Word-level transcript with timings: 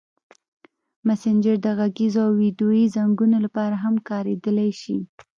مسېنجر 1.07 1.55
د 1.61 1.67
غږیزو 1.79 2.19
او 2.25 2.31
ویډیويي 2.41 2.85
زنګونو 2.95 3.37
لپاره 3.45 3.75
هم 3.83 3.95
کارېدلی 4.09 4.71
شي. 4.81 4.97